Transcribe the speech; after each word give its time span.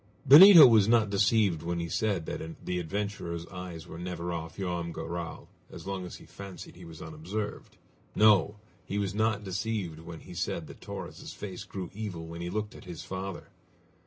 Benito 0.27 0.65
was 0.65 0.87
not 0.87 1.11
deceived 1.11 1.61
when 1.61 1.79
he 1.79 1.87
said 1.87 2.25
that 2.25 2.65
the 2.65 2.79
adventurer's 2.79 3.45
eyes 3.49 3.85
were 3.85 3.99
never 3.99 4.33
off 4.33 4.57
Joam 4.57 4.91
Garral 4.91 5.47
as 5.71 5.85
long 5.85 6.07
as 6.07 6.15
he 6.15 6.25
fancied 6.25 6.75
he 6.75 6.85
was 6.85 7.03
unobserved. 7.03 7.77
No! 8.15 8.55
he 8.83 8.97
was 8.97 9.13
not 9.13 9.43
deceived 9.43 9.99
when 9.99 10.21
he 10.21 10.33
said 10.33 10.65
that 10.65 10.81
Torres' 10.81 11.33
face 11.33 11.63
grew 11.65 11.91
evil 11.93 12.25
when 12.25 12.41
he 12.41 12.49
looked 12.49 12.73
at 12.73 12.85
his 12.85 13.03
father! 13.03 13.49